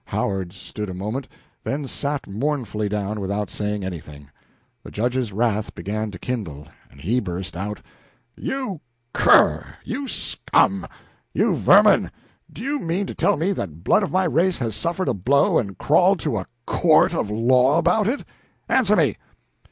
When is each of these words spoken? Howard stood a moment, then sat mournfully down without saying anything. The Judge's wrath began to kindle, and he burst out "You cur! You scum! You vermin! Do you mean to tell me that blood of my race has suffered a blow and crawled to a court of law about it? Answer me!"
Howard 0.05 0.51
stood 0.51 0.89
a 0.89 0.95
moment, 0.95 1.27
then 1.63 1.85
sat 1.85 2.25
mournfully 2.25 2.89
down 2.89 3.19
without 3.19 3.51
saying 3.51 3.83
anything. 3.83 4.27
The 4.83 4.89
Judge's 4.89 5.31
wrath 5.31 5.75
began 5.75 6.09
to 6.09 6.17
kindle, 6.17 6.67
and 6.89 6.99
he 6.99 7.19
burst 7.19 7.55
out 7.55 7.83
"You 8.35 8.81
cur! 9.13 9.75
You 9.83 10.07
scum! 10.07 10.87
You 11.35 11.53
vermin! 11.53 12.09
Do 12.51 12.63
you 12.63 12.79
mean 12.79 13.05
to 13.05 13.13
tell 13.13 13.37
me 13.37 13.51
that 13.51 13.83
blood 13.83 14.01
of 14.01 14.09
my 14.09 14.23
race 14.23 14.57
has 14.57 14.75
suffered 14.75 15.07
a 15.07 15.13
blow 15.13 15.59
and 15.59 15.77
crawled 15.77 16.19
to 16.21 16.37
a 16.39 16.47
court 16.65 17.13
of 17.13 17.29
law 17.29 17.77
about 17.77 18.07
it? 18.07 18.25
Answer 18.67 18.95
me!" 18.95 19.17